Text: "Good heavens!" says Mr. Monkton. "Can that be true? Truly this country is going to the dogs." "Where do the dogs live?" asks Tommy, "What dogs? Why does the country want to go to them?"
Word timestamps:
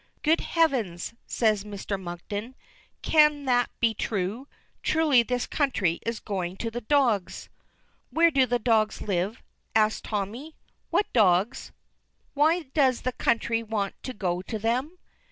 "Good 0.23 0.39
heavens!" 0.41 1.13
says 1.27 1.63
Mr. 1.63 2.01
Monkton. 2.01 2.55
"Can 3.03 3.45
that 3.45 3.69
be 3.79 3.93
true? 3.93 4.47
Truly 4.81 5.21
this 5.21 5.45
country 5.45 5.99
is 6.03 6.19
going 6.19 6.57
to 6.57 6.71
the 6.71 6.81
dogs." 6.81 7.49
"Where 8.09 8.31
do 8.31 8.47
the 8.47 8.57
dogs 8.57 9.03
live?" 9.03 9.43
asks 9.75 10.01
Tommy, 10.01 10.55
"What 10.89 11.13
dogs? 11.13 11.71
Why 12.33 12.63
does 12.73 13.01
the 13.03 13.11
country 13.13 13.61
want 13.61 13.93
to 14.01 14.13
go 14.15 14.41
to 14.41 14.57
them?" 14.57 14.97